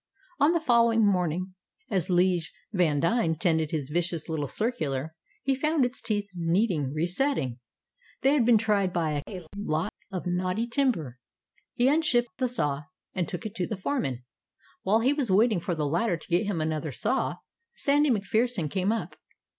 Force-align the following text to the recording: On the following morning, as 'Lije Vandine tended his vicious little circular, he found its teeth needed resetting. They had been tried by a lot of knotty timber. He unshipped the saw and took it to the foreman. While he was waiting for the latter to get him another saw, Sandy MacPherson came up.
On 0.39 0.53
the 0.53 0.59
following 0.59 1.05
morning, 1.05 1.53
as 1.91 2.07
'Lije 2.09 2.47
Vandine 2.73 3.37
tended 3.39 3.69
his 3.69 3.91
vicious 3.91 4.27
little 4.27 4.47
circular, 4.47 5.13
he 5.43 5.53
found 5.53 5.85
its 5.85 6.01
teeth 6.01 6.25
needed 6.33 6.89
resetting. 6.95 7.59
They 8.23 8.33
had 8.33 8.43
been 8.43 8.57
tried 8.57 8.91
by 8.93 9.21
a 9.29 9.45
lot 9.55 9.93
of 10.11 10.25
knotty 10.25 10.65
timber. 10.65 11.19
He 11.75 11.87
unshipped 11.87 12.35
the 12.37 12.47
saw 12.47 12.85
and 13.13 13.29
took 13.29 13.45
it 13.45 13.53
to 13.53 13.67
the 13.67 13.77
foreman. 13.77 14.23
While 14.81 15.01
he 15.01 15.13
was 15.13 15.29
waiting 15.29 15.59
for 15.59 15.75
the 15.75 15.85
latter 15.85 16.17
to 16.17 16.27
get 16.29 16.47
him 16.47 16.61
another 16.61 16.91
saw, 16.91 17.35
Sandy 17.75 18.09
MacPherson 18.09 18.69
came 18.71 18.91
up. 18.91 19.17